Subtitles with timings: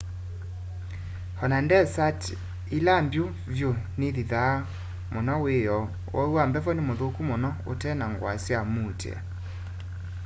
[1.43, 2.31] ona ndesati
[2.77, 4.55] ila mbyu vyu nithithaa
[5.13, 9.17] muno wiyoo uwau wa mbevo ni muthuku muno utena ngua sya muutia